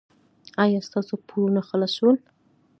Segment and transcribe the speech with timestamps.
[0.63, 2.17] ایا ستاسو پورونه خلاص شول؟